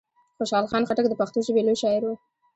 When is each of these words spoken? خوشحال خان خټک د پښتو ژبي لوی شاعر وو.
خوشحال 0.37 0.65
خان 0.71 0.83
خټک 0.87 1.05
د 1.09 1.13
پښتو 1.21 1.39
ژبي 1.47 1.61
لوی 1.65 1.77
شاعر 1.83 2.03
وو. 2.05 2.15